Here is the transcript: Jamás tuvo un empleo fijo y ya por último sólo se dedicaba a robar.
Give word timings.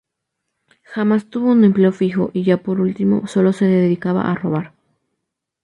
Jamás 0.83 1.27
tuvo 1.29 1.51
un 1.51 1.63
empleo 1.63 1.91
fijo 1.91 2.31
y 2.33 2.43
ya 2.43 2.57
por 2.57 2.79
último 2.81 3.27
sólo 3.27 3.53
se 3.53 3.65
dedicaba 3.65 4.31
a 4.31 4.33
robar. 4.33 4.73